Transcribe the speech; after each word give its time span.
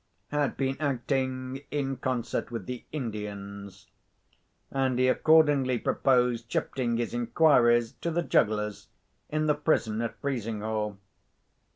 had 0.29 0.57
been 0.57 0.75
acting 0.79 1.61
in 1.69 1.95
concert 1.95 2.49
with 2.49 2.65
the 2.65 2.83
Indians; 2.91 3.85
and 4.71 4.97
he 4.97 5.07
accordingly 5.07 5.77
proposed 5.77 6.51
shifting 6.51 6.97
his 6.97 7.13
inquiries 7.13 7.91
to 7.91 8.09
the 8.09 8.23
jugglers 8.23 8.87
in 9.29 9.45
the 9.45 9.53
prison 9.53 10.01
at 10.01 10.19
Frizinghall. 10.19 10.97